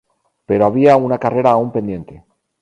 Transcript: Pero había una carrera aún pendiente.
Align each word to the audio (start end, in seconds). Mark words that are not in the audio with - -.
Pero 0.47 0.65
había 0.65 0.95
una 0.97 1.19
carrera 1.23 1.51
aún 1.51 1.71
pendiente. 1.71 2.25